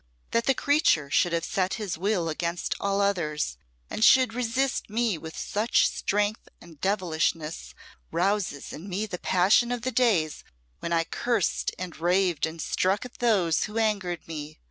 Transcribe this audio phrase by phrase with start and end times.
[0.31, 3.57] That the creature should have set his will against all others,
[3.87, 7.75] and should resist me with such strength and devilishness,
[8.11, 10.43] rouses in me the passion of the days
[10.79, 14.57] when I cursed and raved and struck at those who angered me.